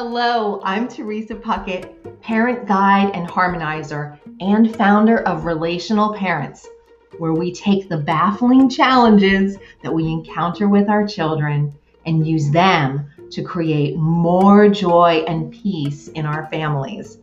Hello, 0.00 0.60
I'm 0.62 0.86
Teresa 0.86 1.34
Puckett, 1.34 2.20
parent 2.22 2.68
guide 2.68 3.10
and 3.14 3.28
harmonizer, 3.28 4.16
and 4.38 4.76
founder 4.76 5.22
of 5.26 5.44
Relational 5.44 6.14
Parents, 6.14 6.68
where 7.18 7.32
we 7.32 7.52
take 7.52 7.88
the 7.88 7.96
baffling 7.96 8.68
challenges 8.68 9.56
that 9.82 9.92
we 9.92 10.06
encounter 10.06 10.68
with 10.68 10.88
our 10.88 11.04
children 11.04 11.76
and 12.06 12.24
use 12.24 12.48
them 12.52 13.10
to 13.32 13.42
create 13.42 13.96
more 13.96 14.68
joy 14.68 15.24
and 15.26 15.52
peace 15.52 16.06
in 16.06 16.26
our 16.26 16.46
families. 16.48 17.18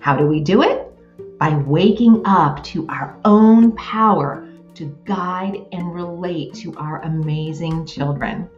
How 0.00 0.16
do 0.16 0.26
we 0.26 0.40
do 0.40 0.64
it? 0.64 0.90
By 1.38 1.54
waking 1.54 2.22
up 2.24 2.64
to 2.64 2.84
our 2.88 3.16
own 3.24 3.76
power 3.76 4.44
to 4.74 4.86
guide 5.04 5.66
and 5.70 5.94
relate 5.94 6.52
to 6.54 6.74
our 6.78 7.00
amazing 7.02 7.86
children. 7.86 8.50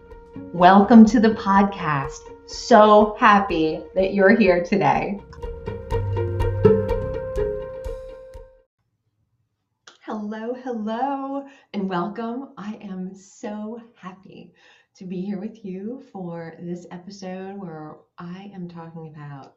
Welcome 0.55 1.05
to 1.05 1.20
the 1.20 1.34
podcast. 1.34 2.20
So 2.50 3.14
happy 3.16 3.80
that 3.95 4.12
you're 4.12 4.36
here 4.36 4.60
today. 4.64 5.20
Hello, 10.00 10.55
hello, 10.55 11.46
and 11.72 11.88
welcome. 11.88 12.48
I 12.58 12.77
am 12.82 13.14
so 13.14 13.80
happy 13.94 14.52
to 14.96 15.05
be 15.05 15.20
here 15.20 15.38
with 15.38 15.64
you 15.64 16.02
for 16.12 16.56
this 16.58 16.88
episode 16.91 17.56
where 17.56 17.98
I 18.18 18.50
am 18.52 18.69
talking 18.69 19.14
about 19.14 19.55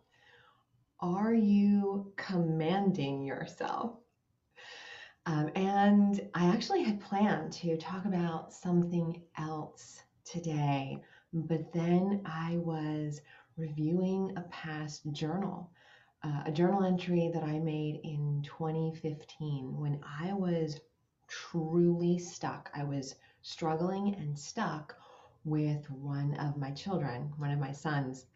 are 0.99 1.33
you 1.33 2.13
commanding 2.15 3.23
yourself? 3.23 3.95
Um, 5.25 5.49
and 5.55 6.29
I 6.35 6.45
actually 6.45 6.83
had 6.83 7.01
planned 7.01 7.53
to 7.53 7.75
talk 7.77 8.05
about 8.05 8.53
something 8.53 9.19
else 9.39 10.03
today, 10.25 11.01
but 11.33 11.73
then 11.73 12.21
I 12.25 12.57
was 12.57 13.21
reviewing 13.57 14.33
a 14.37 14.41
past 14.43 15.11
journal, 15.11 15.71
uh, 16.23 16.43
a 16.45 16.51
journal 16.51 16.83
entry 16.83 17.31
that 17.33 17.43
I 17.43 17.57
made 17.59 18.01
in 18.03 18.43
2015 18.45 19.75
when 19.77 19.99
I 20.21 20.33
was 20.33 20.79
truly 21.27 22.19
stuck. 22.19 22.69
I 22.75 22.83
was 22.83 23.15
struggling 23.41 24.15
and 24.15 24.37
stuck 24.37 24.95
with 25.43 25.89
one 25.89 26.35
of 26.35 26.55
my 26.55 26.69
children, 26.71 27.33
one 27.37 27.51
of 27.51 27.59
my 27.59 27.71
sons. 27.71 28.27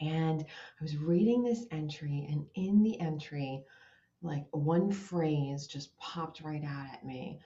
And 0.00 0.40
I 0.42 0.82
was 0.82 0.96
reading 0.96 1.44
this 1.44 1.66
entry, 1.70 2.26
and 2.30 2.46
in 2.54 2.82
the 2.82 2.98
entry, 3.00 3.62
like 4.22 4.46
one 4.50 4.90
phrase 4.90 5.66
just 5.66 5.96
popped 5.98 6.40
right 6.40 6.64
out 6.64 6.86
at 6.92 7.04
me. 7.04 7.38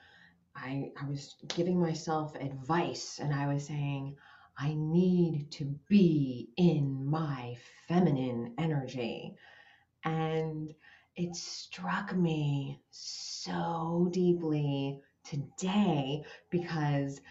I, 0.55 0.91
I 0.99 1.07
was 1.07 1.35
giving 1.49 1.79
myself 1.79 2.33
advice 2.35 3.19
and 3.21 3.33
I 3.33 3.51
was 3.53 3.67
saying, 3.67 4.15
I 4.59 4.73
need 4.75 5.51
to 5.51 5.65
be 5.87 6.49
in 6.57 7.05
my 7.05 7.55
feminine 7.87 8.55
energy. 8.57 9.35
And 10.03 10.73
it 11.15 11.35
struck 11.35 12.15
me 12.15 12.81
so 12.89 14.09
deeply 14.11 14.99
today 15.23 16.23
because 16.49 17.21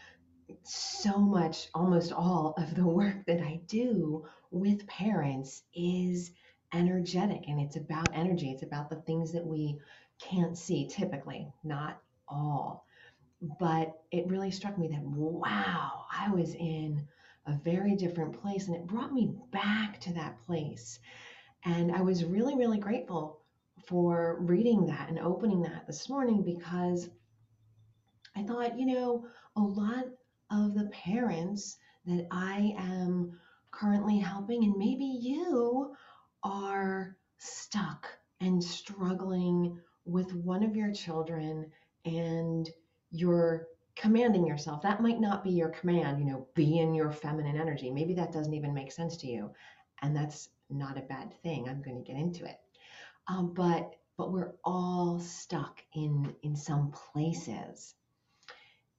so 0.62 1.18
much, 1.18 1.68
almost 1.74 2.12
all 2.12 2.54
of 2.58 2.74
the 2.74 2.86
work 2.86 3.26
that 3.26 3.40
I 3.40 3.60
do 3.66 4.24
with 4.50 4.86
parents 4.86 5.64
is 5.74 6.32
energetic 6.72 7.48
and 7.48 7.60
it's 7.60 7.76
about 7.76 8.10
energy. 8.14 8.50
It's 8.52 8.62
about 8.62 8.88
the 8.88 9.02
things 9.02 9.32
that 9.32 9.44
we 9.44 9.78
can't 10.20 10.56
see 10.56 10.86
typically, 10.88 11.52
not 11.64 12.00
all. 12.28 12.84
But 13.58 14.00
it 14.12 14.28
really 14.28 14.50
struck 14.50 14.78
me 14.78 14.88
that, 14.88 15.02
wow, 15.02 16.04
I 16.10 16.30
was 16.30 16.54
in 16.54 17.06
a 17.46 17.58
very 17.64 17.94
different 17.94 18.40
place 18.40 18.66
and 18.66 18.76
it 18.76 18.86
brought 18.86 19.12
me 19.12 19.34
back 19.52 20.00
to 20.00 20.12
that 20.14 20.38
place. 20.46 20.98
And 21.64 21.92
I 21.92 22.00
was 22.00 22.24
really, 22.24 22.56
really 22.56 22.78
grateful 22.78 23.40
for 23.86 24.38
reading 24.40 24.86
that 24.86 25.08
and 25.08 25.18
opening 25.18 25.62
that 25.62 25.86
this 25.86 26.08
morning 26.08 26.42
because 26.42 27.08
I 28.34 28.42
thought, 28.42 28.78
you 28.78 28.86
know, 28.86 29.26
a 29.56 29.60
lot 29.60 30.04
of 30.50 30.74
the 30.74 30.90
parents 30.92 31.76
that 32.04 32.26
I 32.30 32.74
am 32.78 33.38
currently 33.70 34.18
helping, 34.18 34.64
and 34.64 34.76
maybe 34.76 35.04
you 35.04 35.94
are 36.42 37.16
stuck 37.38 38.06
and 38.40 38.62
struggling 38.62 39.78
with 40.04 40.32
one 40.34 40.62
of 40.62 40.76
your 40.76 40.92
children 40.92 41.70
and 42.04 42.70
you're 43.10 43.66
commanding 43.96 44.46
yourself. 44.46 44.82
That 44.82 45.02
might 45.02 45.20
not 45.20 45.42
be 45.42 45.50
your 45.50 45.70
command, 45.70 46.18
you 46.20 46.26
know, 46.26 46.46
be 46.54 46.78
in 46.78 46.94
your 46.94 47.10
feminine 47.10 47.56
energy. 47.56 47.90
Maybe 47.90 48.14
that 48.14 48.32
doesn't 48.32 48.54
even 48.54 48.74
make 48.74 48.92
sense 48.92 49.16
to 49.18 49.26
you. 49.26 49.50
And 50.02 50.14
that's 50.14 50.50
not 50.70 50.98
a 50.98 51.02
bad 51.02 51.32
thing. 51.42 51.68
I'm 51.68 51.82
going 51.82 51.96
to 51.96 52.12
get 52.12 52.20
into 52.20 52.44
it. 52.44 52.58
Um, 53.28 53.52
but 53.54 53.94
but 54.18 54.32
we're 54.32 54.52
all 54.64 55.18
stuck 55.18 55.82
in 55.94 56.34
in 56.42 56.56
some 56.56 56.92
places. 57.12 57.94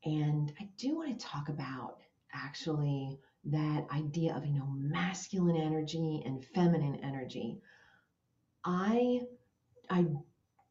And 0.06 0.54
I 0.60 0.68
do 0.78 0.96
want 0.96 1.20
to 1.20 1.26
talk 1.26 1.50
about 1.50 2.02
actually 2.34 3.20
that 3.46 3.86
idea 3.94 4.36
of 4.36 4.46
you 4.46 4.54
know 4.54 4.68
masculine 4.78 5.56
energy 5.56 6.22
and 6.26 6.44
feminine 6.44 7.00
energy 7.02 7.58
i 8.66 9.22
i 9.90 10.06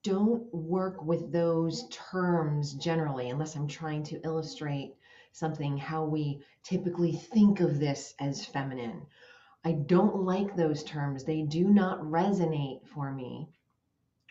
don't 0.06 0.54
work 0.54 1.02
with 1.04 1.32
those 1.32 1.88
terms 1.90 2.74
generally 2.74 3.28
unless 3.28 3.56
i'm 3.56 3.66
trying 3.66 4.04
to 4.04 4.20
illustrate 4.22 4.94
something 5.32 5.76
how 5.76 6.04
we 6.04 6.40
typically 6.62 7.10
think 7.10 7.58
of 7.58 7.80
this 7.80 8.14
as 8.20 8.44
feminine 8.44 9.02
i 9.64 9.72
don't 9.72 10.22
like 10.22 10.54
those 10.54 10.84
terms 10.84 11.24
they 11.24 11.42
do 11.42 11.64
not 11.64 12.00
resonate 12.02 12.86
for 12.86 13.12
me 13.12 13.48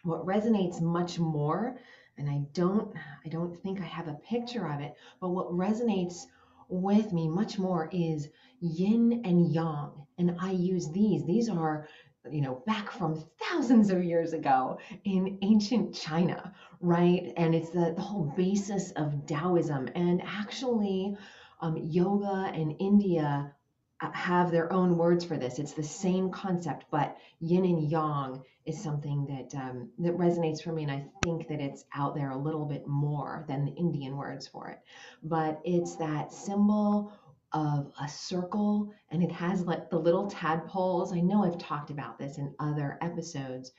what 0.03 0.25
resonates 0.25 0.79
much 0.79 1.19
more 1.19 1.77
and 2.17 2.29
i 2.29 2.39
don't 2.53 2.95
i 3.25 3.27
don't 3.27 3.57
think 3.61 3.81
i 3.81 3.85
have 3.85 4.07
a 4.07 4.21
picture 4.29 4.71
of 4.71 4.79
it 4.79 4.95
but 5.19 5.29
what 5.29 5.51
resonates 5.51 6.27
with 6.69 7.13
me 7.13 7.27
much 7.27 7.59
more 7.59 7.89
is 7.91 8.29
yin 8.59 9.21
and 9.25 9.53
yang. 9.53 9.91
And 10.17 10.35
I 10.39 10.51
use 10.51 10.89
these. 10.89 11.25
These 11.25 11.49
are, 11.49 11.87
you 12.31 12.41
know, 12.41 12.63
back 12.65 12.91
from 12.91 13.23
thousands 13.39 13.89
of 13.89 14.03
years 14.03 14.33
ago 14.33 14.79
in 15.03 15.39
ancient 15.41 15.95
China, 15.95 16.53
right? 16.79 17.33
And 17.37 17.55
it's 17.55 17.69
the, 17.69 17.93
the 17.95 18.01
whole 18.01 18.33
basis 18.35 18.91
of 18.91 19.25
Taoism. 19.25 19.89
And 19.95 20.21
actually, 20.23 21.17
um, 21.61 21.77
yoga 21.77 22.51
and 22.53 22.75
India 22.79 23.53
uh, 24.01 24.11
have 24.11 24.51
their 24.51 24.71
own 24.73 24.97
words 24.97 25.23
for 25.23 25.37
this. 25.37 25.57
It's 25.57 25.73
the 25.73 25.83
same 25.83 26.29
concept, 26.29 26.85
but 26.91 27.17
yin 27.39 27.63
and 27.63 27.89
yang 27.89 28.43
is 28.65 28.81
something 28.81 29.25
that 29.27 29.55
um, 29.55 29.91
that 29.99 30.17
resonates 30.17 30.61
for 30.61 30.73
me, 30.73 30.83
and 30.83 30.91
I 30.91 31.05
think 31.21 31.47
that 31.47 31.61
it's 31.61 31.85
out 31.93 32.13
there 32.13 32.31
a 32.31 32.37
little 32.37 32.65
bit 32.65 32.87
more 32.87 33.45
than 33.47 33.63
the 33.65 33.71
Indian 33.71 34.17
words 34.17 34.47
for 34.47 34.67
it. 34.67 34.81
But 35.23 35.61
it's 35.63 35.95
that 35.95 36.33
symbol 36.33 37.13
of 37.55 37.91
a 37.99 38.07
circle, 38.07 38.93
and 39.09 39.23
it 39.23 39.31
has 39.31 39.61
like 39.63 39.89
the 39.89 39.97
little 39.97 40.27
tadpoles. 40.27 41.11
I 41.11 41.21
know 41.21 41.43
I've 41.43 41.57
talked 41.57 41.89
about 41.89 42.19
this 42.19 42.37
in 42.37 42.53
other 42.59 42.99
episodes, 43.01 43.71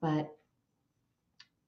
but 0.00 0.34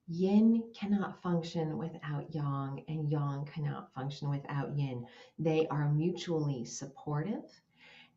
yin 0.09 0.65
cannot 0.75 1.23
function 1.23 1.79
without 1.79 2.35
yang, 2.35 2.83
and 2.89 3.09
yang 3.09 3.45
cannot 3.45 3.95
function 3.95 4.29
without 4.29 4.77
yin. 4.77 5.07
They 5.39 5.69
are 5.69 5.93
mutually 5.93 6.65
supportive 6.65 7.45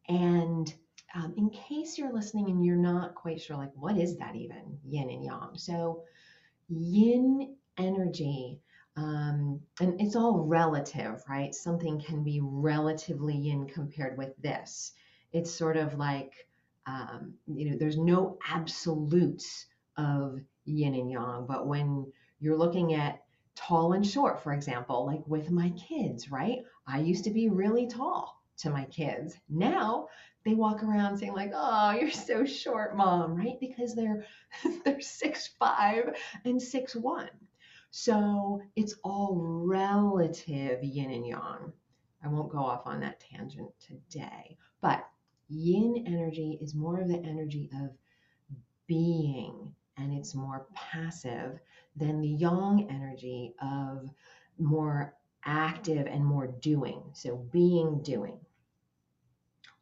and 0.09 0.73
um, 1.15 1.33
in 1.37 1.49
case 1.51 1.97
you're 1.97 2.13
listening 2.13 2.49
and 2.49 2.65
you're 2.65 2.75
not 2.75 3.15
quite 3.15 3.39
sure, 3.39 3.55
like, 3.55 3.71
what 3.75 3.97
is 3.97 4.17
that 4.17 4.35
even, 4.35 4.79
yin 4.83 5.09
and 5.09 5.23
yang? 5.23 5.51
So, 5.55 6.03
yin 6.69 7.55
energy, 7.77 8.61
um, 8.95 9.59
and 9.79 9.99
it's 9.99 10.15
all 10.15 10.39
relative, 10.39 11.23
right? 11.27 11.53
Something 11.53 11.99
can 11.99 12.23
be 12.23 12.39
relatively 12.41 13.35
yin 13.35 13.67
compared 13.67 14.17
with 14.17 14.35
this. 14.41 14.93
It's 15.31 15.51
sort 15.51 15.77
of 15.77 15.97
like, 15.97 16.47
um, 16.85 17.33
you 17.47 17.71
know, 17.71 17.77
there's 17.77 17.97
no 17.97 18.37
absolutes 18.47 19.65
of 19.97 20.39
yin 20.65 20.93
and 20.95 21.09
yang, 21.09 21.45
but 21.47 21.67
when 21.67 22.11
you're 22.39 22.57
looking 22.57 22.93
at 22.93 23.23
tall 23.55 23.93
and 23.93 24.05
short, 24.05 24.43
for 24.43 24.53
example, 24.53 25.05
like 25.05 25.25
with 25.27 25.49
my 25.49 25.69
kids, 25.71 26.31
right? 26.31 26.59
I 26.87 26.99
used 26.99 27.23
to 27.23 27.31
be 27.31 27.49
really 27.49 27.87
tall 27.87 28.41
to 28.57 28.69
my 28.69 28.85
kids. 28.85 29.35
Now 29.49 30.07
they 30.45 30.53
walk 30.53 30.83
around 30.83 31.17
saying 31.17 31.33
like, 31.33 31.51
"Oh, 31.53 31.91
you're 31.91 32.11
so 32.11 32.45
short, 32.45 32.95
mom," 32.95 33.35
right? 33.35 33.59
Because 33.59 33.95
they're 33.95 34.25
they're 34.85 35.01
six 35.01 35.47
five 35.59 36.15
and 36.45 36.61
six 36.61 36.95
one. 36.95 37.29
So 37.95 38.59
it's 38.75 38.95
all 39.03 39.35
relative 39.35 40.83
yin 40.83 41.11
and 41.11 41.27
yang. 41.27 41.73
I 42.23 42.27
won't 42.27 42.51
go 42.51 42.57
off 42.57 42.87
on 42.87 42.99
that 43.01 43.19
tangent 43.19 43.69
today, 43.79 44.57
but 44.81 45.07
yin 45.47 46.03
energy 46.07 46.57
is 46.59 46.73
more 46.73 46.99
of 46.99 47.07
the 47.07 47.19
energy 47.19 47.69
of 47.83 47.91
being 48.87 49.75
and 49.97 50.11
it's 50.11 50.33
more 50.33 50.65
passive 50.73 51.59
than 51.95 52.19
the 52.19 52.29
yang 52.29 52.89
energy 52.89 53.53
of 53.61 54.09
more 54.57 55.13
active 55.45 56.07
and 56.07 56.25
more 56.25 56.47
doing. 56.47 57.03
So 57.13 57.37
being, 57.51 58.01
doing. 58.01 58.39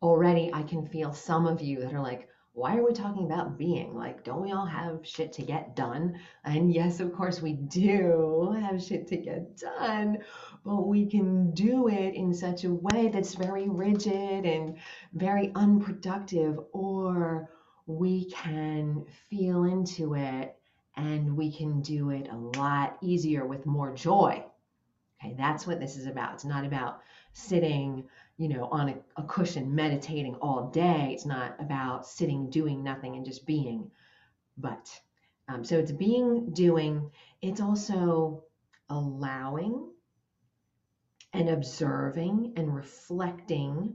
already 0.02 0.52
I 0.54 0.64
can 0.64 0.86
feel 0.88 1.14
some 1.14 1.48
of 1.48 1.62
you 1.62 1.80
that 1.82 1.94
are 1.94 2.02
like, 2.02 2.28
why 2.54 2.78
are 2.78 2.86
we 2.86 2.92
talking 2.92 3.26
about 3.26 3.58
being? 3.58 3.96
Like, 3.96 4.24
don't 4.24 4.42
we 4.42 4.52
all 4.52 4.66
have 4.66 5.00
shit 5.04 5.32
to 5.34 5.42
get 5.42 5.76
done? 5.76 6.20
And 6.44 6.74
yes, 6.74 7.00
of 7.00 7.14
course, 7.14 7.42
we 7.42 7.54
do 7.54 8.56
have 8.60 8.84
shit 8.84 9.08
to 9.08 9.18
get 9.18 9.58
done, 9.58 10.20
but 10.66 10.88
we 10.88 11.06
can 11.06 11.52
do 11.52 11.88
it 11.88 12.14
in 12.14 12.34
such 12.34 12.66
a 12.66 12.74
way 12.74 13.08
that's 13.08 13.36
very 13.36 13.70
rigid 13.70 14.46
and 14.46 14.78
very 15.14 15.52
unproductive, 15.56 16.60
or 16.74 17.50
we 17.86 18.26
can 18.26 19.06
feel 19.30 19.64
into 19.64 20.16
it 20.16 20.56
and 20.98 21.38
we 21.38 21.52
can 21.52 21.82
do 21.82 22.10
it 22.10 22.28
a 22.30 22.60
lot 22.60 22.98
easier 23.02 23.46
with 23.46 23.66
more 23.66 23.94
joy. 23.94 24.44
Okay, 25.24 25.36
that's 25.38 25.66
what 25.66 25.80
this 25.80 25.96
is 25.96 26.08
about. 26.08 26.34
It's 26.34 26.46
not 26.46 26.66
about 26.66 27.02
sitting, 27.34 28.10
you 28.42 28.50
know, 28.50 28.66
on 28.72 28.90
a, 28.90 28.96
a, 29.18 29.24
cushion 29.24 29.76
meditating 29.76 30.36
all 30.42 30.72
day. 30.72 31.12
It's 31.14 31.26
not 31.26 31.56
about 31.60 32.08
sitting 32.08 32.50
doing 32.50 32.84
nothing 32.84 33.16
and 33.16 33.24
just 33.24 33.46
being. 33.46 33.92
But 34.58 34.90
um, 35.48 35.64
so 35.64 35.78
it's 35.78 35.92
being, 35.92 36.52
doing. 36.52 37.12
It's 37.44 37.62
also 37.62 38.46
allowing 38.90 39.92
and 41.34 41.50
observing 41.50 42.54
and 42.58 42.74
reflecting 42.74 43.94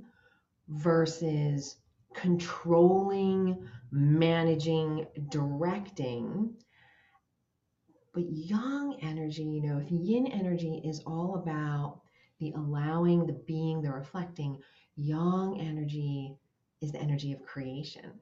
versus 0.69 1.77
controlling, 2.15 3.69
managing, 3.91 5.07
directing 5.29 6.55
but 8.17 8.25
yang 8.31 8.97
energy, 9.03 9.43
you 9.43 9.61
know, 9.61 9.77
if 9.79 9.91
yin 9.91 10.27
energy 10.29 10.81
is 10.83 11.01
all 11.01 11.35
about 11.35 12.01
the 12.41 12.53
allowing, 12.57 13.27
the 13.27 13.41
being, 13.47 13.83
the 13.83 13.91
reflecting, 13.91 14.59
yang 14.97 15.61
energy 15.61 16.37
is 16.83 16.93
the 16.93 16.99
energy 16.99 17.33
of 17.33 17.43
creation, 17.43 18.13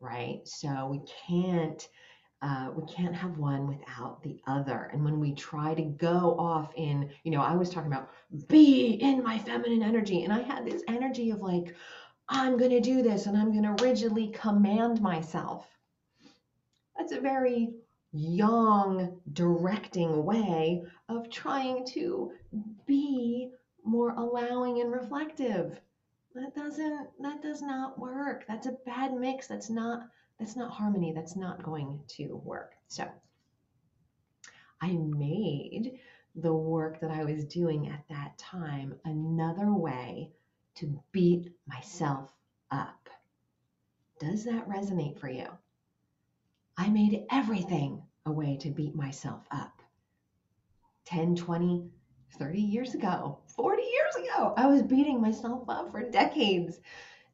right? 0.00 0.40
So 0.44 0.88
we 0.90 1.00
can't 1.26 1.86
uh, 2.42 2.68
we 2.76 2.84
can't 2.92 3.14
have 3.14 3.38
one 3.38 3.66
without 3.66 4.22
the 4.22 4.38
other. 4.46 4.90
And 4.92 5.02
when 5.02 5.18
we 5.18 5.32
try 5.32 5.72
to 5.72 5.82
go 5.82 6.36
off 6.38 6.70
in, 6.76 7.08
you 7.22 7.30
know, 7.30 7.40
I 7.40 7.56
was 7.56 7.70
talking 7.70 7.90
about 7.90 8.10
be 8.48 8.98
in 9.00 9.22
my 9.22 9.38
feminine 9.38 9.82
energy, 9.82 10.24
and 10.24 10.32
I 10.32 10.42
had 10.42 10.66
this 10.66 10.82
energy 10.86 11.30
of 11.30 11.40
like, 11.40 11.74
I'm 12.28 12.58
going 12.58 12.70
to 12.70 12.80
do 12.80 13.02
this 13.02 13.26
and 13.26 13.36
I'm 13.36 13.52
going 13.52 13.76
to 13.76 13.84
rigidly 13.84 14.28
command 14.28 15.00
myself. 15.00 15.66
That's 16.96 17.12
a 17.12 17.20
very 17.20 17.74
yang 18.14 19.20
directing 19.32 20.24
way 20.24 20.84
of 21.08 21.28
trying 21.28 21.84
to 21.84 22.32
be 22.86 23.50
more 23.84 24.10
allowing 24.10 24.80
and 24.80 24.92
reflective. 24.92 25.80
That 26.34 26.54
doesn't 26.54 27.08
that 27.20 27.42
does 27.42 27.60
not 27.60 27.98
work. 27.98 28.44
That's 28.46 28.66
a 28.66 28.78
bad 28.86 29.14
mix. 29.14 29.48
That's 29.48 29.68
not 29.68 30.08
that's 30.38 30.56
not 30.56 30.70
harmony. 30.70 31.12
That's 31.12 31.36
not 31.36 31.62
going 31.62 32.00
to 32.16 32.40
work. 32.44 32.72
So 32.88 33.06
i 34.80 34.92
made 34.92 35.98
the 36.34 36.52
work 36.52 37.00
that 37.00 37.10
i 37.12 37.24
was 37.24 37.44
doing 37.44 37.88
at 37.88 38.04
that 38.08 38.36
time 38.36 38.92
another 39.04 39.72
way 39.72 40.30
to 40.74 41.00
beat 41.12 41.52
myself 41.66 42.32
up. 42.70 43.08
Does 44.18 44.44
that 44.44 44.68
resonate 44.68 45.18
for 45.18 45.28
you? 45.28 45.46
I 46.76 46.88
made 46.88 47.24
everything 47.30 48.02
a 48.26 48.32
way 48.32 48.56
to 48.56 48.70
beat 48.70 48.94
myself 48.94 49.46
up. 49.50 49.82
10, 51.04 51.36
20, 51.36 51.90
30 52.38 52.60
years 52.60 52.94
ago, 52.94 53.38
40 53.46 53.82
years 53.82 54.16
ago, 54.16 54.54
I 54.56 54.66
was 54.66 54.82
beating 54.82 55.20
myself 55.20 55.68
up 55.68 55.90
for 55.90 56.08
decades. 56.08 56.80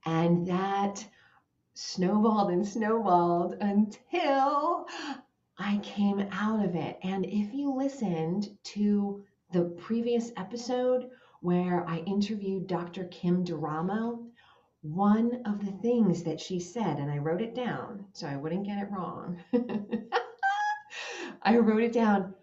And 0.05 0.47
that 0.49 1.07
snowballed 1.75 2.51
and 2.51 2.67
snowballed 2.67 3.55
until 3.61 4.87
I 5.59 5.79
came 5.85 6.27
out 6.33 6.65
of 6.65 6.75
it. 6.75 6.99
And 7.03 7.25
if 7.25 7.55
you 7.55 7.73
listened 7.73 8.49
to 8.65 9.23
the 9.53 9.65
previous 9.79 10.33
episode 10.37 11.11
where 11.41 11.87
I 11.89 11.99
interviewed 11.99 12.67
Dr. 12.67 13.05
Kim 13.05 13.45
Duramo, 13.45 14.27
one 14.83 15.43
of 15.45 15.65
the 15.65 15.73
things 15.83 16.25
that 16.25 16.41
she 16.41 16.59
said, 16.59 16.99
and 16.99 17.11
I 17.11 17.19
wrote 17.19 17.43
it 17.43 17.55
down 17.55 18.07
so 18.13 18.27
I 18.27 18.37
wouldn't 18.37 18.67
get 18.67 18.79
it 18.79 18.91
wrong. 18.91 19.39
I 21.43 21.57
wrote 21.57 21.83
it 21.83 21.93
down 21.93 22.35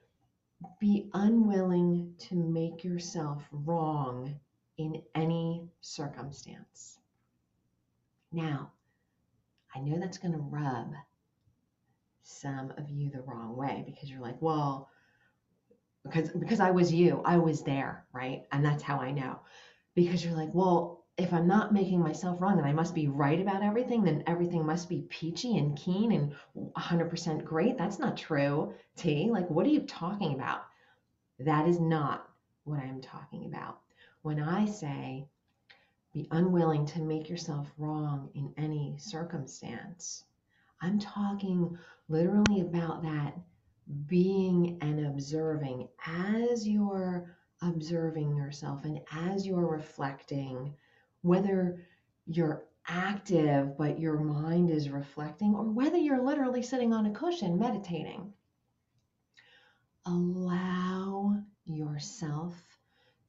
be 0.80 1.10
unwilling 1.14 2.14
to 2.18 2.36
make 2.36 2.84
yourself 2.84 3.44
wrong 3.52 4.40
in 4.78 5.02
any 5.16 5.68
circumstance. 5.82 7.00
Now, 8.32 8.72
I 9.76 9.80
know 9.80 10.00
that's 10.00 10.18
going 10.18 10.34
to 10.34 10.40
rub 10.40 10.94
some 12.24 12.74
of 12.78 12.90
you 12.90 13.10
the 13.10 13.22
wrong 13.22 13.56
way 13.56 13.84
because 13.86 14.10
you're 14.10 14.22
like, 14.22 14.42
well, 14.42 14.90
because 16.04 16.30
because 16.30 16.60
I 16.60 16.72
was 16.72 16.94
you, 16.94 17.22
I 17.26 17.38
was 17.38 17.64
there, 17.64 18.06
right? 18.14 18.44
And 18.52 18.64
that's 18.64 18.84
how 18.84 18.98
I 18.98 19.12
know. 19.12 19.40
Because 19.96 20.24
you're 20.24 20.36
like, 20.36 20.54
well, 20.54 20.97
if 21.18 21.34
I'm 21.34 21.48
not 21.48 21.74
making 21.74 22.00
myself 22.00 22.40
wrong, 22.40 22.58
then 22.58 22.66
I 22.66 22.74
must 22.74 22.94
be 22.94 23.08
right 23.08 23.42
about 23.42 23.64
everything, 23.64 24.04
then 24.04 24.24
everything 24.28 24.64
must 24.64 24.88
be 24.88 25.08
peachy 25.10 25.58
and 25.58 25.76
keen 25.76 26.12
and 26.12 26.36
100% 26.78 27.44
great. 27.44 27.76
That's 27.76 27.98
not 27.98 28.16
true, 28.16 28.74
T. 28.96 29.30
Like, 29.32 29.50
what 29.50 29.66
are 29.66 29.72
you 29.72 29.82
talking 29.82 30.36
about? 30.36 30.66
That 31.40 31.68
is 31.68 31.80
not 31.80 32.30
what 32.66 32.80
I'm 32.80 33.02
talking 33.02 33.46
about. 33.46 33.80
When 34.22 34.40
I 34.40 34.66
say 34.66 35.26
be 36.14 36.28
unwilling 36.32 36.86
to 36.88 37.02
make 37.02 37.30
yourself 37.30 37.72
wrong 37.78 38.30
in 38.36 38.54
any 38.58 38.96
circumstance, 39.00 40.26
I'm 40.82 41.00
talking 41.00 41.78
literally 42.10 42.62
about 42.62 43.02
that 43.04 43.36
being 44.06 44.78
and 44.82 45.08
observing 45.08 45.88
as 46.06 46.68
you're 46.68 47.36
observing 47.62 48.36
yourself 48.36 48.86
and 48.86 49.00
as 49.12 49.48
you're 49.48 49.66
reflecting 49.66 50.76
whether 51.28 51.86
you're 52.26 52.64
active 52.88 53.78
but 53.78 54.00
your 54.00 54.18
mind 54.18 54.70
is 54.72 54.90
reflecting, 54.90 55.54
or 55.54 55.64
whether 55.64 55.98
you're 55.98 56.24
literally 56.24 56.62
sitting 56.62 56.94
on 56.94 57.06
a 57.06 57.12
cushion 57.12 57.60
meditating. 57.60 58.34
Allow 60.06 61.36
yourself 61.66 62.54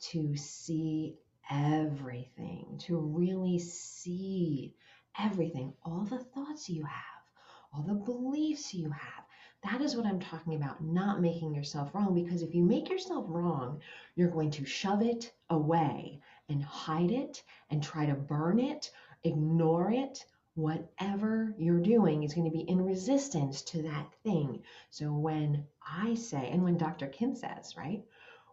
to 0.00 0.36
see 0.36 1.16
everything, 1.50 2.78
to 2.86 2.96
really 2.96 3.58
see 3.58 4.74
everything, 5.18 5.72
all 5.84 6.04
the 6.04 6.18
thoughts 6.18 6.68
you 6.68 6.84
have, 6.84 7.22
all 7.72 7.82
the 7.82 7.94
beliefs 7.94 8.72
you 8.72 8.90
have. 8.90 9.24
That 9.64 9.80
is 9.80 9.96
what 9.96 10.06
I'm 10.06 10.20
talking 10.20 10.54
about, 10.54 10.84
not 10.84 11.20
making 11.20 11.52
yourself 11.52 11.92
wrong. 11.92 12.14
Because 12.14 12.42
if 12.42 12.54
you 12.54 12.62
make 12.62 12.88
yourself 12.88 13.24
wrong, 13.28 13.80
you're 14.14 14.30
going 14.30 14.52
to 14.52 14.64
shove 14.64 15.02
it 15.02 15.32
away 15.50 16.20
and 16.48 16.62
hide 16.62 17.10
it 17.10 17.42
and 17.70 17.82
try 17.82 18.06
to 18.06 18.14
burn 18.14 18.58
it, 18.58 18.90
ignore 19.24 19.90
it, 19.90 20.24
whatever 20.54 21.54
you're 21.56 21.80
doing 21.80 22.24
is 22.24 22.34
going 22.34 22.50
to 22.50 22.56
be 22.56 22.68
in 22.68 22.84
resistance 22.84 23.62
to 23.62 23.82
that 23.82 24.12
thing. 24.24 24.60
So 24.90 25.12
when 25.12 25.64
I 25.86 26.14
say, 26.14 26.50
and 26.50 26.64
when 26.64 26.76
Dr. 26.76 27.06
Kim 27.06 27.34
says, 27.34 27.76
right, 27.76 28.02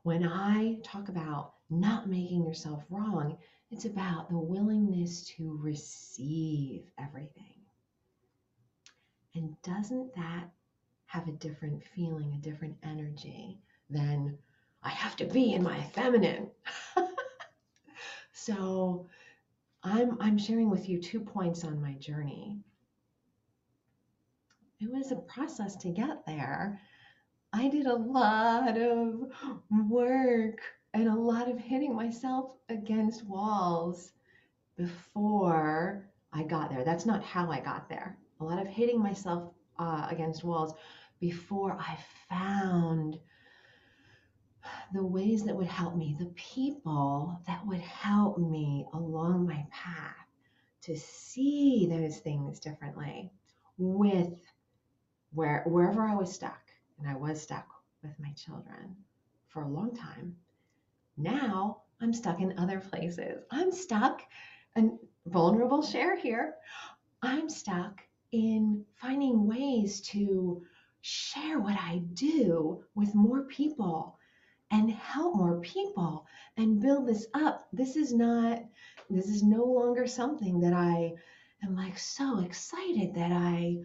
when 0.03 0.23
I 0.23 0.77
talk 0.83 1.09
about 1.09 1.53
not 1.69 2.07
making 2.07 2.45
yourself 2.45 2.83
wrong, 2.91 3.37
it's 3.71 3.85
about 3.85 4.29
the 4.29 4.37
willingness 4.37 5.27
to 5.37 5.57
receive 5.61 6.83
everything. 6.99 7.55
And 9.33 9.59
doesn't 9.63 10.13
that 10.15 10.51
have 11.07 11.27
a 11.27 11.33
different 11.33 11.83
feeling, 11.83 12.33
a 12.33 12.37
different 12.37 12.77
energy 12.83 13.57
than 13.89 14.37
I 14.83 14.89
have 14.89 15.15
to 15.17 15.25
be 15.25 15.53
in 15.53 15.63
my 15.63 15.81
feminine? 15.81 16.51
So 18.45 19.07
I'm 19.81 20.21
I'm 20.21 20.37
sharing 20.37 20.69
with 20.69 20.87
you 20.87 21.01
two 21.01 21.19
points 21.19 21.63
on 21.63 21.81
my 21.81 21.93
journey. 21.93 22.59
It 24.79 24.91
was 24.91 25.11
a 25.11 25.15
process 25.15 25.75
to 25.77 25.89
get 25.89 26.23
there. 26.27 26.79
I 27.53 27.69
did 27.69 27.87
a 27.87 27.95
lot 27.95 28.77
of 28.77 29.31
work 29.89 30.59
and 30.93 31.07
a 31.07 31.15
lot 31.15 31.49
of 31.49 31.57
hitting 31.57 31.95
myself 31.95 32.51
against 32.69 33.25
walls 33.25 34.11
before 34.77 36.07
I 36.31 36.43
got 36.43 36.69
there. 36.69 36.83
That's 36.83 37.07
not 37.07 37.23
how 37.23 37.49
I 37.49 37.61
got 37.61 37.89
there. 37.89 38.15
A 38.41 38.43
lot 38.43 38.61
of 38.61 38.67
hitting 38.67 39.01
myself 39.01 39.53
uh, 39.79 40.05
against 40.11 40.43
walls 40.43 40.75
before 41.19 41.79
I 41.79 41.97
found 42.29 43.17
the 44.93 45.03
ways 45.03 45.43
that 45.43 45.55
would 45.55 45.67
help 45.67 45.95
me, 45.95 46.15
the 46.19 46.33
people 46.35 47.39
that 47.47 47.65
would 47.65 47.81
help 47.81 48.37
me 48.37 48.85
along 48.93 49.45
my 49.45 49.65
path 49.71 50.27
to 50.81 50.97
see 50.97 51.87
those 51.89 52.17
things 52.19 52.59
differently 52.59 53.31
with 53.77 54.33
where 55.33 55.63
wherever 55.65 56.03
I 56.03 56.15
was 56.15 56.33
stuck, 56.33 56.61
and 56.99 57.07
I 57.07 57.15
was 57.15 57.41
stuck 57.41 57.67
with 58.03 58.13
my 58.19 58.31
children 58.31 58.95
for 59.47 59.63
a 59.63 59.67
long 59.67 59.95
time. 59.95 60.35
Now 61.17 61.81
I'm 62.01 62.13
stuck 62.13 62.39
in 62.39 62.57
other 62.57 62.79
places. 62.79 63.43
I'm 63.51 63.71
stuck 63.71 64.21
and 64.75 64.97
vulnerable 65.27 65.81
share 65.81 66.17
here. 66.17 66.55
I'm 67.21 67.49
stuck 67.49 68.01
in 68.31 68.85
finding 68.95 69.47
ways 69.47 70.01
to 70.01 70.61
share 71.01 71.59
what 71.59 71.77
I 71.77 72.01
do 72.13 72.83
with 72.95 73.15
more 73.15 73.43
people 73.43 74.14
and 74.75 74.91
help 74.91 75.33
more 75.35 75.61
people 75.61 76.27
and 76.57 76.81
build 76.81 77.07
this 77.07 77.27
up. 77.33 77.65
This 77.71 77.95
is 77.95 78.13
not, 78.13 78.61
this 79.09 79.27
is 79.29 79.41
no 79.41 79.63
longer 79.63 80.05
something 80.05 80.59
that 80.59 80.73
I 80.73 81.13
am 81.63 81.77
like 81.77 81.97
so 81.97 82.39
excited 82.39 83.15
that 83.15 83.31
I 83.31 83.77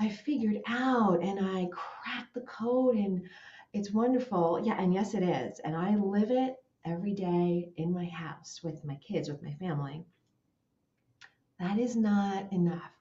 I 0.00 0.08
figured 0.08 0.58
out 0.68 1.24
and 1.24 1.40
I 1.44 1.68
cracked 1.72 2.32
the 2.32 2.42
code 2.42 2.94
and 2.94 3.28
it's 3.72 3.90
wonderful. 3.90 4.62
Yeah, 4.64 4.80
and 4.80 4.94
yes 4.94 5.14
it 5.14 5.24
is. 5.24 5.58
And 5.64 5.74
I 5.74 5.96
live 5.96 6.30
it 6.30 6.54
every 6.84 7.14
day 7.14 7.72
in 7.76 7.92
my 7.92 8.04
house 8.06 8.60
with 8.62 8.84
my 8.84 8.94
kids, 8.96 9.28
with 9.28 9.42
my 9.42 9.54
family. 9.54 10.04
That 11.58 11.80
is 11.80 11.96
not 11.96 12.52
enough. 12.52 12.92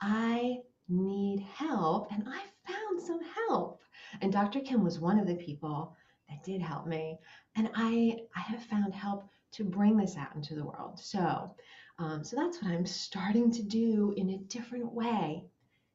I 0.00 0.58
need 0.88 1.38
help 1.38 2.10
and 2.10 2.24
I 2.26 2.42
found 2.66 3.00
some 3.00 3.20
help. 3.46 3.80
And 4.20 4.32
Dr. 4.32 4.58
Kim 4.58 4.82
was 4.82 4.98
one 4.98 5.20
of 5.20 5.28
the 5.28 5.36
people 5.36 5.94
that 6.28 6.44
did 6.44 6.60
help 6.60 6.86
me. 6.86 7.18
And 7.56 7.70
I, 7.74 8.18
I 8.34 8.40
have 8.40 8.62
found 8.64 8.94
help 8.94 9.28
to 9.52 9.64
bring 9.64 9.96
this 9.96 10.16
out 10.16 10.34
into 10.34 10.54
the 10.54 10.64
world. 10.64 10.98
So, 10.98 11.54
um, 11.98 12.24
so 12.24 12.36
that's 12.36 12.62
what 12.62 12.72
I'm 12.72 12.86
starting 12.86 13.52
to 13.52 13.62
do 13.62 14.12
in 14.16 14.30
a 14.30 14.38
different 14.38 14.92
way. 14.92 15.44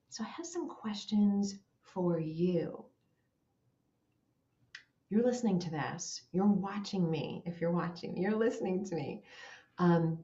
So 0.10 0.24
I 0.24 0.28
have 0.28 0.46
some 0.46 0.70
questions 0.70 1.56
for 1.82 2.20
you. 2.20 2.86
You're 5.10 5.26
listening 5.26 5.60
to 5.60 5.72
this. 5.72 6.22
You're 6.32 6.46
watching 6.46 7.10
me. 7.10 7.42
If 7.46 7.60
you're 7.60 7.72
watching, 7.72 8.16
you're 8.16 8.36
listening 8.36 8.86
to 8.86 8.96
me. 8.96 9.24
Um, 9.78 10.20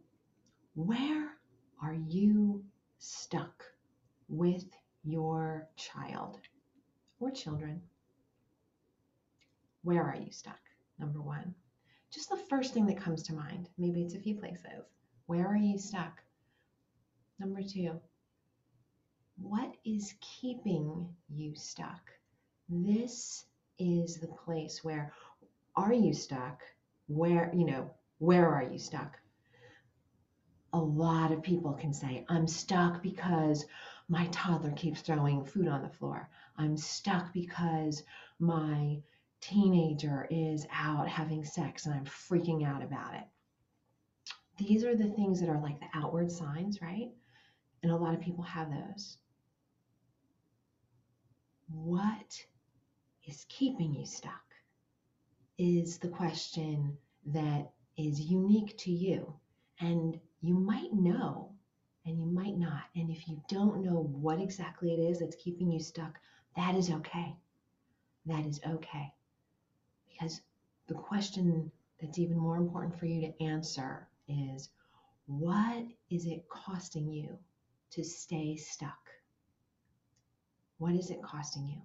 where 0.76 1.32
are 1.82 1.98
you 2.08 2.64
stuck 3.00 3.64
with 4.28 4.66
your 5.04 5.68
child 5.76 6.40
or 7.20 7.32
children? 7.32 7.82
Where 9.86 10.01
are 10.01 10.15
you 10.15 10.32
stuck? 10.32 10.58
Number 10.98 11.22
one. 11.22 11.54
Just 12.12 12.32
the 12.32 12.44
first 12.50 12.74
thing 12.74 12.88
that 12.88 12.98
comes 12.98 13.22
to 13.22 13.36
mind. 13.36 13.70
Maybe 13.77 14.01
it's 14.01 14.15
a 14.15 14.20
few 14.20 14.34
places. 14.34 14.65
Where 15.27 15.46
are 15.46 15.56
you 15.56 15.77
stuck? 15.77 16.24
Number 17.38 17.62
two. 17.62 18.01
What 19.38 19.75
is 19.86 20.15
keeping 20.22 21.08
you 21.30 21.54
stuck? 21.54 22.01
This 22.68 23.46
is 23.77 24.18
the 24.18 24.27
place 24.27 24.84
where 24.84 25.13
are 25.75 25.94
you 25.94 26.15
stuck? 26.15 26.63
Where, 27.06 27.51
you 27.54 27.68
know, 27.68 27.92
where 28.18 28.50
are 28.50 28.63
you 28.63 28.80
stuck? 28.80 29.20
A 30.74 30.80
lot 30.80 31.32
of 31.32 31.44
people 31.44 31.74
can 31.74 31.94
say, 31.94 32.25
I'm 32.27 32.48
stuck 32.48 33.04
because 33.04 33.68
my 34.10 34.25
toddler 34.32 34.72
keeps 34.72 35.01
throwing 35.01 35.46
food 35.46 35.68
on 35.68 35.84
the 35.84 35.89
floor. 35.89 36.27
I'm 36.58 36.75
stuck 36.75 37.32
because 37.34 38.01
my 38.39 38.98
teenager 39.50 40.28
is 40.30 40.66
out 40.72 41.08
having 41.08 41.44
sex 41.44 41.86
and 41.86 41.96
I'm 41.96 42.06
freaking 42.06 42.66
out 42.66 42.84
about 42.84 43.16
it. 43.16 43.24
These 44.58 44.84
are 44.84 44.96
the 44.96 45.10
things 45.10 45.40
that 45.42 45.50
are 45.50 45.62
like 45.62 45.80
the 45.80 45.88
outward 45.94 46.32
signs, 46.32 46.82
right? 46.82 47.10
And 47.84 47.92
a 47.92 47.98
lot 47.98 48.14
of 48.14 48.22
people 48.22 48.44
have 48.44 48.70
those. 48.70 49.18
What 51.68 52.46
is 53.28 53.46
keeping 53.50 53.94
you 53.94 54.06
stuck? 54.06 54.42
Is 55.58 55.98
the 55.98 56.10
question 56.10 56.98
that 57.25 57.72
is 57.98 58.20
unique 58.20 58.78
to 58.80 58.92
you. 58.92 59.34
And 59.80 60.20
you 60.42 60.54
might 60.54 60.94
know 60.94 61.52
and 62.06 62.20
you 62.20 62.25
might 62.25 62.58
not. 62.58 62.84
And 62.96 63.10
if 63.10 63.28
you 63.28 63.42
don't 63.50 63.84
know 63.84 64.10
what 64.12 64.40
exactly 64.40 64.94
it 64.94 65.00
is 65.00 65.20
that's 65.20 65.36
keeping 65.36 65.72
you 65.72 65.80
stuck, 65.80 66.20
that 66.56 66.75
is 66.75 66.90
okay. 66.90 67.36
That 68.25 68.46
is 68.46 68.60
okay. 68.68 69.12
Because 70.15 70.41
the 70.88 70.93
question 70.93 71.69
that's 72.00 72.19
even 72.19 72.38
more 72.38 72.55
important 72.55 72.98
for 72.98 73.05
you 73.05 73.22
to 73.22 73.43
answer 73.43 74.07
is 74.29 74.69
what 75.25 75.86
is 76.10 76.25
it 76.25 76.48
costing 76.48 77.12
you 77.12 77.38
to 77.91 78.03
stay 78.03 78.55
stuck? 78.55 79.10
What 80.77 80.93
is 80.93 81.10
it 81.10 81.22
costing 81.22 81.67
you? 81.67 81.81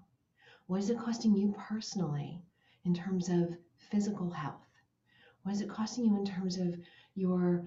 What 0.68 0.80
is 0.80 0.90
it 0.90 0.99
costing 0.99 1.34
you 1.34 1.54
personally 1.58 2.40
in 2.84 2.94
terms 2.94 3.28
of 3.28 3.56
physical 3.90 4.30
health? 4.30 4.66
What 5.42 5.52
is 5.52 5.60
it 5.60 5.68
costing 5.68 6.04
you 6.04 6.16
in 6.16 6.25
terms 6.25 6.58
of 6.58 6.76
your 7.16 7.64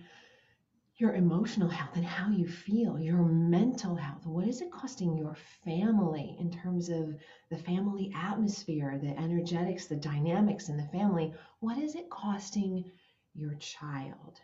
your 1.03 1.15
emotional 1.15 1.67
health 1.67 1.97
and 1.97 2.05
how 2.05 2.29
you 2.29 2.47
feel, 2.47 2.97
your 2.97 3.25
mental 3.25 3.93
health. 3.93 4.25
What 4.25 4.47
is 4.47 4.61
it 4.61 4.71
costing 4.71 5.17
your 5.17 5.35
family 5.65 6.37
in 6.39 6.49
terms 6.49 6.87
of 6.87 7.17
the 7.49 7.57
family 7.57 8.09
atmosphere, 8.15 8.97
the 9.03 9.09
energetics, 9.19 9.87
the 9.87 9.97
dynamics 9.97 10.69
in 10.69 10.77
the 10.77 10.87
family? 10.97 11.33
What 11.59 11.77
is 11.77 11.95
it 11.95 12.09
costing 12.09 12.89
your 13.35 13.53
child 13.55 14.39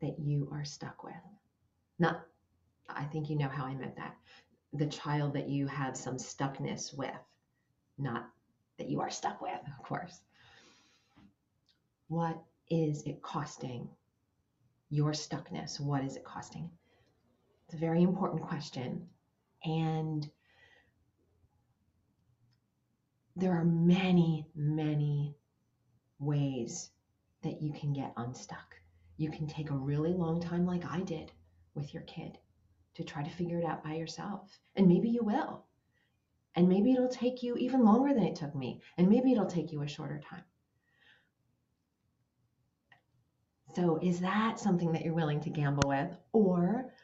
that 0.00 0.18
you 0.18 0.48
are 0.50 0.64
stuck 0.64 1.04
with? 1.04 1.14
Not, 2.00 2.26
I 2.88 3.04
think 3.04 3.30
you 3.30 3.38
know 3.38 3.48
how 3.48 3.66
I 3.66 3.74
meant 3.76 3.94
that. 3.94 4.16
The 4.72 4.86
child 4.86 5.34
that 5.34 5.48
you 5.48 5.68
have 5.68 5.96
some 5.96 6.16
stuckness 6.16 6.92
with, 6.92 7.14
not 7.98 8.28
that 8.78 8.90
you 8.90 9.00
are 9.00 9.10
stuck 9.10 9.40
with, 9.40 9.60
of 9.78 9.86
course. 9.86 10.18
What 12.08 12.42
is 12.68 13.04
it 13.04 13.22
costing 13.22 13.88
your 14.90 15.12
stuckness? 15.12 15.80
What 15.80 16.04
is 16.04 16.16
it 16.16 16.24
costing? 16.24 16.70
It's 17.66 17.74
a 17.74 17.78
very 17.78 18.02
important 18.02 18.42
question. 18.42 19.08
And 19.64 20.28
there 23.34 23.52
are 23.52 23.64
many, 23.64 24.46
many 24.54 25.34
ways 26.18 26.90
that 27.42 27.60
you 27.60 27.72
can 27.72 27.92
get 27.92 28.12
unstuck. 28.16 28.74
You 29.16 29.30
can 29.30 29.46
take 29.46 29.70
a 29.70 29.76
really 29.76 30.12
long 30.12 30.40
time, 30.40 30.66
like 30.66 30.84
I 30.90 31.00
did 31.00 31.32
with 31.74 31.92
your 31.92 32.02
kid, 32.04 32.38
to 32.94 33.04
try 33.04 33.22
to 33.22 33.30
figure 33.30 33.58
it 33.58 33.64
out 33.64 33.84
by 33.84 33.94
yourself. 33.94 34.58
And 34.76 34.88
maybe 34.88 35.08
you 35.08 35.22
will. 35.22 35.64
And 36.54 36.68
maybe 36.68 36.92
it'll 36.92 37.08
take 37.08 37.42
you 37.42 37.56
even 37.56 37.84
longer 37.84 38.14
than 38.14 38.24
it 38.24 38.36
took 38.36 38.54
me. 38.54 38.80
And 38.96 39.08
maybe 39.08 39.32
it'll 39.32 39.46
take 39.46 39.72
you 39.72 39.82
a 39.82 39.88
shorter 39.88 40.20
time. 40.30 40.44
So, 43.76 43.98
is 44.00 44.20
that 44.20 44.58
something 44.58 44.92
that 44.92 45.04
you're 45.04 45.12
willing 45.12 45.42
to 45.42 45.50
gamble 45.50 45.86
with? 45.86 46.08
Or 46.32 46.94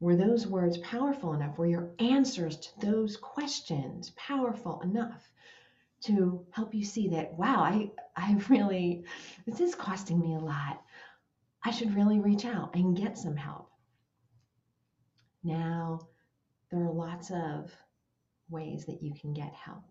were 0.00 0.16
those 0.16 0.46
words 0.46 0.76
powerful 0.76 1.32
enough? 1.32 1.56
Were 1.56 1.66
your 1.66 1.92
answers 1.98 2.58
to 2.58 2.80
those 2.80 3.16
questions 3.16 4.10
powerful 4.10 4.82
enough 4.82 5.26
to 6.02 6.44
help 6.50 6.74
you 6.74 6.84
see 6.84 7.08
that, 7.08 7.32
wow, 7.38 7.60
I, 7.60 7.90
I 8.14 8.34
really, 8.50 9.06
this 9.46 9.60
is 9.60 9.74
costing 9.74 10.20
me 10.20 10.34
a 10.34 10.40
lot. 10.40 10.82
I 11.64 11.70
should 11.70 11.96
really 11.96 12.20
reach 12.20 12.44
out 12.44 12.74
and 12.74 12.94
get 12.94 13.16
some 13.16 13.36
help. 13.36 13.70
Now, 15.42 16.08
there 16.70 16.82
are 16.82 16.92
lots 16.92 17.30
of 17.30 17.72
ways 18.50 18.84
that 18.84 19.02
you 19.02 19.14
can 19.18 19.32
get 19.32 19.54
help. 19.54 19.84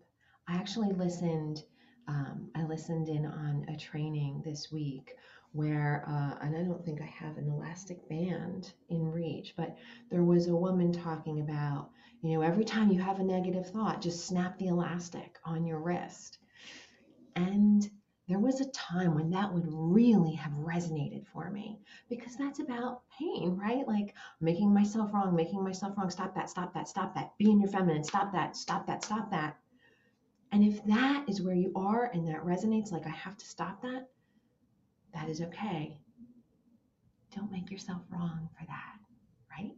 I 0.46 0.54
actually 0.54 0.92
listened, 0.92 1.64
um, 2.06 2.52
I 2.54 2.62
listened 2.62 3.08
in 3.08 3.26
on 3.26 3.66
a 3.68 3.76
training 3.76 4.42
this 4.44 4.70
week 4.70 5.16
where, 5.54 6.04
uh, 6.08 6.44
and 6.44 6.56
I 6.56 6.62
don't 6.62 6.84
think 6.84 7.00
I 7.00 7.06
have 7.06 7.38
an 7.38 7.48
elastic 7.48 8.08
band 8.08 8.72
in 8.88 9.10
reach, 9.12 9.54
but 9.56 9.76
there 10.10 10.24
was 10.24 10.48
a 10.48 10.56
woman 10.56 10.92
talking 10.92 11.40
about, 11.40 11.90
you 12.22 12.32
know, 12.32 12.42
every 12.42 12.64
time 12.64 12.90
you 12.90 13.00
have 13.00 13.20
a 13.20 13.24
negative 13.24 13.70
thought, 13.70 14.02
just 14.02 14.26
snap 14.26 14.58
the 14.58 14.66
elastic 14.66 15.38
on 15.44 15.64
your 15.64 15.78
wrist. 15.78 16.38
And 17.36 17.88
there 18.26 18.40
was 18.40 18.60
a 18.60 18.70
time 18.70 19.14
when 19.14 19.30
that 19.30 19.52
would 19.52 19.66
really 19.68 20.34
have 20.34 20.52
resonated 20.54 21.24
for 21.28 21.50
me 21.50 21.78
because 22.08 22.36
that's 22.36 22.58
about 22.58 23.02
pain, 23.16 23.56
right? 23.56 23.86
Like 23.86 24.14
making 24.40 24.74
myself 24.74 25.12
wrong, 25.14 25.36
making 25.36 25.62
myself 25.62 25.96
wrong. 25.96 26.10
Stop 26.10 26.34
that, 26.34 26.50
stop 26.50 26.74
that, 26.74 26.88
stop 26.88 27.14
that. 27.14 27.38
Be 27.38 27.52
in 27.52 27.60
your 27.60 27.70
feminine. 27.70 28.02
Stop 28.02 28.32
that, 28.32 28.56
stop 28.56 28.88
that, 28.88 29.04
stop 29.04 29.30
that. 29.30 29.56
And 30.50 30.64
if 30.64 30.84
that 30.86 31.28
is 31.28 31.42
where 31.42 31.54
you 31.54 31.70
are 31.76 32.10
and 32.12 32.26
that 32.26 32.44
resonates, 32.44 32.90
like 32.90 33.06
I 33.06 33.10
have 33.10 33.36
to 33.36 33.46
stop 33.46 33.82
that, 33.82 34.08
that 35.14 35.28
is 35.28 35.40
okay. 35.40 35.96
Don't 37.34 37.50
make 37.50 37.70
yourself 37.70 38.02
wrong 38.10 38.48
for 38.58 38.66
that, 38.66 38.98
right? 39.50 39.72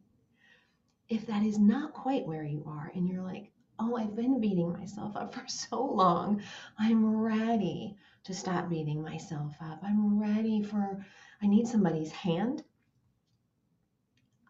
If 1.09 1.27
that 1.27 1.43
is 1.43 1.59
not 1.59 1.95
quite 1.95 2.27
where 2.27 2.45
you 2.45 2.65
are 2.67 2.91
and 2.95 3.09
you're 3.09 3.23
like, 3.23 3.53
oh, 3.79 3.97
I've 3.97 4.17
been 4.17 4.41
beating 4.41 4.73
myself 4.73 5.17
up 5.17 5.35
for 5.35 5.45
so 5.47 5.85
long, 5.85 6.43
I'm 6.79 7.17
ready 7.17 7.97
to 8.25 8.35
stop 8.35 8.69
beating 8.69 9.03
myself 9.03 9.55
up. 9.61 9.81
I'm 9.83 10.21
ready 10.21 10.63
for, 10.63 11.05
I 11.43 11.47
need 11.47 11.69
somebody's 11.69 12.11
hand. 12.11 12.65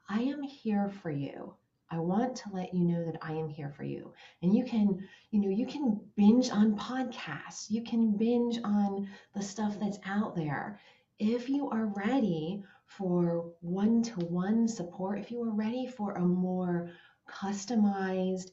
I 0.08 0.20
am 0.22 0.42
here 0.42 0.88
for 1.02 1.10
you. 1.10 1.54
I 1.90 1.98
want 1.98 2.36
to 2.36 2.50
let 2.52 2.74
you 2.74 2.84
know 2.84 3.04
that 3.04 3.18
I 3.22 3.32
am 3.32 3.48
here 3.48 3.70
for 3.76 3.84
you. 3.84 4.12
And 4.42 4.54
you 4.54 4.64
can, 4.64 5.06
you 5.30 5.40
know, 5.40 5.48
you 5.48 5.66
can 5.66 6.00
binge 6.16 6.50
on 6.50 6.76
podcasts. 6.76 7.70
You 7.70 7.82
can 7.84 8.16
binge 8.16 8.58
on 8.64 9.08
the 9.34 9.42
stuff 9.42 9.78
that's 9.80 9.98
out 10.04 10.34
there. 10.36 10.80
if 11.18 11.48
you 11.48 11.70
are 11.70 11.86
ready 11.86 12.62
for 12.86 13.52
one 13.60 14.02
to 14.02 14.20
one 14.26 14.68
support, 14.68 15.18
if 15.18 15.30
you 15.30 15.42
are 15.42 15.50
ready 15.54 15.86
for 15.86 16.12
a 16.12 16.20
more 16.20 16.90
customized, 17.28 18.50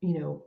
you 0.00 0.18
know, 0.18 0.44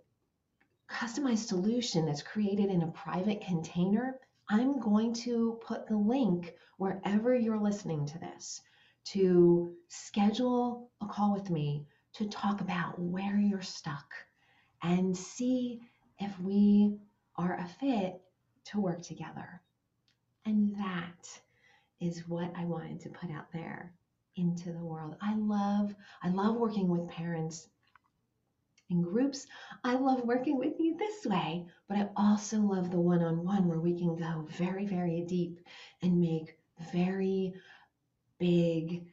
customized 0.90 1.48
solution 1.48 2.06
that's 2.06 2.24
created 2.24 2.70
in 2.70 2.84
a 2.84 2.92
private 2.92 3.42
container, 3.42 4.20
I'm 4.50 4.80
going 4.80 5.14
to 5.26 5.60
put 5.66 5.88
the 5.88 5.98
link 5.98 6.54
wherever 6.78 7.36
you're 7.36 7.60
listening 7.60 8.06
to 8.08 8.20
this 8.20 8.62
to 9.06 9.74
schedule 9.90 10.90
a 11.02 11.08
call 11.08 11.34
with 11.34 11.50
me 11.50 11.86
to 12.14 12.28
talk 12.28 12.62
about 12.62 13.00
where 13.00 13.38
you're 13.38 13.62
stuck 13.62 14.14
and 14.84 15.16
see 15.18 15.82
if 16.20 16.40
we 16.40 16.98
are 17.36 17.58
a 17.58 17.68
fit 17.80 18.22
to 18.66 18.80
work 18.80 19.02
together. 19.02 19.62
And 20.46 20.76
that 20.78 21.40
is 22.00 22.28
what 22.28 22.52
I 22.56 22.66
wanted 22.66 23.00
to 23.02 23.10
put 23.10 23.32
out 23.32 23.52
there 23.54 23.94
into 24.36 24.72
the 24.72 24.84
world. 24.84 25.16
I 25.22 25.36
love 25.36 25.96
I 26.22 26.30
love 26.30 26.56
working 26.56 26.88
with 26.88 27.10
parents 27.10 27.68
in 28.90 29.02
groups. 29.02 29.48
I 29.84 29.96
love 29.96 30.24
working 30.24 30.58
with 30.58 30.74
you 30.80 30.98
this 30.98 31.26
way, 31.26 31.66
but 31.88 31.98
I 31.98 32.10
also 32.16 32.58
love 32.58 32.92
the 32.92 33.00
one-on-one 33.00 33.68
where 33.68 33.80
we 33.80 33.98
can 33.98 34.16
go 34.16 34.46
very 34.50 34.86
very 34.86 35.22
deep 35.22 35.60
and 36.02 36.20
make 36.20 36.58
very 36.92 37.54
big 38.40 39.06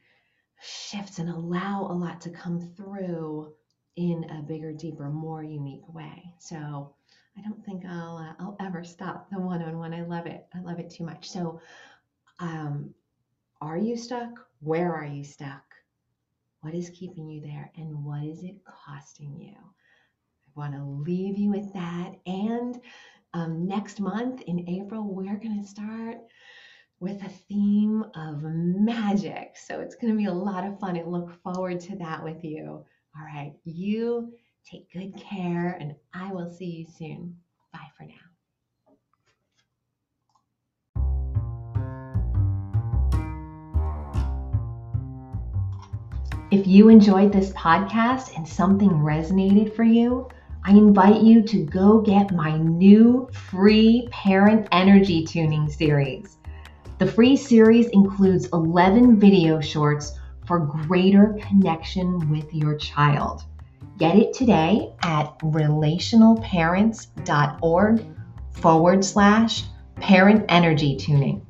shifts 0.61 1.19
and 1.19 1.29
allow 1.29 1.87
a 1.89 1.93
lot 1.93 2.21
to 2.21 2.29
come 2.29 2.59
through 2.59 3.53
in 3.95 4.25
a 4.29 4.41
bigger, 4.41 4.71
deeper, 4.71 5.09
more 5.09 5.43
unique 5.43 5.87
way. 5.93 6.33
So 6.39 6.93
I 7.37 7.41
don't 7.41 7.63
think 7.65 7.83
I'll 7.85 8.17
uh, 8.17 8.33
I'll 8.39 8.57
ever 8.59 8.83
stop 8.83 9.29
the 9.29 9.39
one-on-one. 9.39 9.93
I 9.93 10.03
love 10.03 10.25
it. 10.25 10.45
I 10.53 10.61
love 10.61 10.79
it 10.79 10.89
too 10.89 11.03
much. 11.03 11.29
So, 11.29 11.61
um, 12.39 12.93
are 13.61 13.77
you 13.77 13.95
stuck? 13.95 14.31
Where 14.59 14.93
are 14.93 15.05
you 15.05 15.23
stuck? 15.23 15.63
What 16.61 16.73
is 16.73 16.89
keeping 16.89 17.29
you 17.29 17.41
there, 17.41 17.71
and 17.75 18.03
what 18.03 18.23
is 18.23 18.43
it 18.43 18.55
costing 18.65 19.39
you? 19.39 19.55
I 19.55 20.59
want 20.59 20.73
to 20.73 20.83
leave 20.83 21.37
you 21.37 21.49
with 21.49 21.71
that. 21.73 22.13
And 22.25 22.79
um, 23.33 23.65
next 23.65 23.99
month 23.99 24.41
in 24.41 24.67
April, 24.69 25.03
we're 25.03 25.37
going 25.37 25.61
to 25.61 25.67
start 25.67 26.17
with 27.01 27.21
a 27.23 27.29
theme 27.49 28.05
of 28.15 28.43
magic. 28.43 29.55
So 29.55 29.81
it's 29.81 29.95
going 29.95 30.13
to 30.13 30.17
be 30.17 30.25
a 30.25 30.33
lot 30.33 30.65
of 30.65 30.79
fun 30.79 30.95
and 30.95 31.11
look 31.11 31.31
forward 31.41 31.79
to 31.81 31.95
that 31.97 32.23
with 32.23 32.43
you. 32.43 32.85
All 33.17 33.25
right, 33.25 33.53
you 33.65 34.31
take 34.69 34.89
good 34.93 35.15
care, 35.17 35.75
and 35.81 35.95
I 36.13 36.31
will 36.31 36.51
see 36.51 36.65
you 36.65 36.85
soon. 36.85 37.35
Bye 37.73 37.79
for 37.97 38.03
now. 38.03 38.13
If 46.51 46.67
you 46.67 46.89
enjoyed 46.89 47.33
this 47.33 47.51
podcast 47.53 48.35
and 48.37 48.47
something 48.47 48.89
resonated 48.89 49.75
for 49.75 49.83
you, 49.83 50.29
I 50.63 50.71
invite 50.71 51.21
you 51.23 51.41
to 51.41 51.65
go 51.65 52.01
get 52.01 52.31
my 52.31 52.57
new 52.57 53.27
free 53.33 54.07
parent 54.11 54.67
energy 54.71 55.25
tuning 55.25 55.67
series. 55.67 56.37
The 57.01 57.11
free 57.11 57.35
series 57.35 57.87
includes 57.87 58.47
11 58.53 59.19
video 59.19 59.59
shorts 59.59 60.13
for 60.45 60.59
greater 60.59 61.35
connection 61.41 62.29
with 62.29 62.53
your 62.53 62.75
child. 62.75 63.43
Get 63.97 64.17
it 64.17 64.35
today 64.35 64.93
at 65.01 65.39
relationalparents.org 65.39 68.05
forward 68.51 69.03
slash 69.03 69.63
parent 69.95 70.45
energy 70.47 70.95
tuning. 70.95 71.43